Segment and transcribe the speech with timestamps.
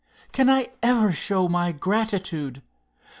[0.31, 2.63] Can I ever show my gratitude?